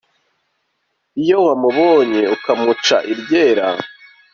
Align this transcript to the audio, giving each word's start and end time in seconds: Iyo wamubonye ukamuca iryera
Iyo 1.21 1.37
wamubonye 1.45 2.21
ukamuca 2.35 2.97
iryera 3.11 3.67